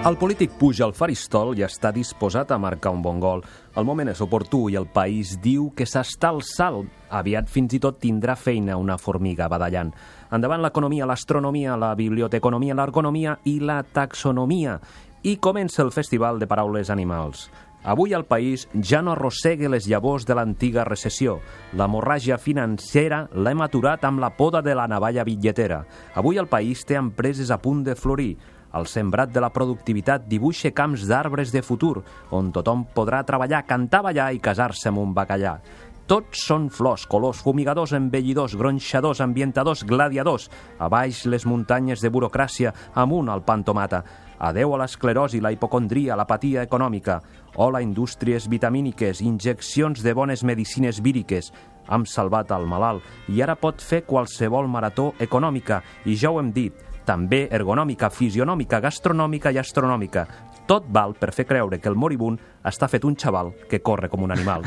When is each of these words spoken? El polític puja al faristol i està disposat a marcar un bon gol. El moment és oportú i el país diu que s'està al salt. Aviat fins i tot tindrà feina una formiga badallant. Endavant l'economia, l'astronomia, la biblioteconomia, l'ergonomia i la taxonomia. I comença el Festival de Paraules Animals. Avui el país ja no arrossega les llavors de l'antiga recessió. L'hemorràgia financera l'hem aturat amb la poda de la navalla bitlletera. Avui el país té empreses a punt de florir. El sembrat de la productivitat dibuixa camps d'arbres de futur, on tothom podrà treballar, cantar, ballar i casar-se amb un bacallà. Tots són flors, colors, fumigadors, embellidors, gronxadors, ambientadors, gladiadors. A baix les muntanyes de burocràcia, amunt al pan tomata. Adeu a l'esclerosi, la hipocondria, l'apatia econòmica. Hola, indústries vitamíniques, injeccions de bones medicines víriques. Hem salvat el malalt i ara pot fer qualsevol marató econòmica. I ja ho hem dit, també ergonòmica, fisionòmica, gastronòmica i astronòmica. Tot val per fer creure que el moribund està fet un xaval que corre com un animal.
El 0.00 0.16
polític 0.16 0.54
puja 0.56 0.86
al 0.86 0.94
faristol 0.96 1.50
i 1.58 1.60
està 1.66 1.90
disposat 1.92 2.54
a 2.54 2.56
marcar 2.56 2.88
un 2.94 3.02
bon 3.04 3.18
gol. 3.20 3.42
El 3.76 3.84
moment 3.84 4.08
és 4.08 4.22
oportú 4.24 4.62
i 4.72 4.76
el 4.80 4.86
país 4.88 5.34
diu 5.44 5.66
que 5.76 5.84
s'està 5.84 6.30
al 6.32 6.40
salt. 6.40 6.88
Aviat 7.12 7.50
fins 7.52 7.74
i 7.76 7.80
tot 7.84 7.98
tindrà 8.00 8.32
feina 8.32 8.78
una 8.80 8.96
formiga 8.96 9.44
badallant. 9.52 9.90
Endavant 10.32 10.64
l'economia, 10.64 11.04
l'astronomia, 11.04 11.76
la 11.76 11.92
biblioteconomia, 11.98 12.78
l'ergonomia 12.80 13.34
i 13.44 13.58
la 13.60 13.82
taxonomia. 13.84 14.78
I 15.20 15.36
comença 15.36 15.84
el 15.84 15.92
Festival 15.92 16.40
de 16.40 16.48
Paraules 16.48 16.88
Animals. 16.88 17.50
Avui 17.84 18.14
el 18.16 18.24
país 18.24 18.66
ja 18.80 19.02
no 19.04 19.12
arrossega 19.12 19.68
les 19.68 19.84
llavors 19.88 20.24
de 20.24 20.36
l'antiga 20.36 20.86
recessió. 20.88 21.38
L'hemorràgia 21.76 22.40
financera 22.40 23.26
l'hem 23.36 23.60
aturat 23.64 24.04
amb 24.08 24.20
la 24.24 24.32
poda 24.36 24.64
de 24.64 24.72
la 24.76 24.88
navalla 24.88 25.24
bitlletera. 25.28 25.82
Avui 26.14 26.40
el 26.40 26.48
país 26.48 26.86
té 26.88 26.96
empreses 26.96 27.52
a 27.52 27.60
punt 27.60 27.84
de 27.84 27.96
florir. 27.96 28.34
El 28.74 28.86
sembrat 28.86 29.32
de 29.34 29.42
la 29.42 29.50
productivitat 29.50 30.28
dibuixa 30.30 30.70
camps 30.70 31.06
d'arbres 31.10 31.50
de 31.50 31.62
futur, 31.66 32.04
on 32.30 32.52
tothom 32.54 32.84
podrà 32.94 33.24
treballar, 33.26 33.64
cantar, 33.66 34.04
ballar 34.06 34.30
i 34.32 34.42
casar-se 34.42 34.88
amb 34.92 35.02
un 35.02 35.14
bacallà. 35.14 35.58
Tots 36.10 36.40
són 36.42 36.64
flors, 36.74 37.04
colors, 37.06 37.38
fumigadors, 37.38 37.92
embellidors, 37.94 38.56
gronxadors, 38.58 39.20
ambientadors, 39.22 39.84
gladiadors. 39.86 40.48
A 40.82 40.88
baix 40.90 41.20
les 41.30 41.46
muntanyes 41.46 42.02
de 42.02 42.10
burocràcia, 42.10 42.72
amunt 42.98 43.30
al 43.30 43.44
pan 43.46 43.62
tomata. 43.62 44.02
Adeu 44.42 44.74
a 44.74 44.80
l'esclerosi, 44.80 45.38
la 45.38 45.52
hipocondria, 45.54 46.16
l'apatia 46.18 46.64
econòmica. 46.66 47.20
Hola, 47.54 47.82
indústries 47.86 48.48
vitamíniques, 48.50 49.20
injeccions 49.22 50.02
de 50.02 50.14
bones 50.14 50.42
medicines 50.42 50.98
víriques. 50.98 51.52
Hem 51.86 52.02
salvat 52.06 52.50
el 52.58 52.66
malalt 52.66 53.06
i 53.30 53.38
ara 53.42 53.54
pot 53.54 53.78
fer 53.78 54.02
qualsevol 54.02 54.66
marató 54.66 55.12
econòmica. 55.22 55.78
I 56.06 56.18
ja 56.18 56.34
ho 56.34 56.40
hem 56.42 56.50
dit, 56.50 56.74
també 57.10 57.48
ergonòmica, 57.50 58.10
fisionòmica, 58.14 58.78
gastronòmica 58.84 59.50
i 59.50 59.58
astronòmica. 59.58 60.26
Tot 60.70 60.86
val 60.94 61.16
per 61.18 61.32
fer 61.34 61.48
creure 61.48 61.80
que 61.82 61.90
el 61.90 61.98
moribund 61.98 62.38
està 62.62 62.86
fet 62.86 63.04
un 63.08 63.18
xaval 63.18 63.50
que 63.70 63.82
corre 63.82 64.12
com 64.12 64.22
un 64.22 64.30
animal. 64.36 64.62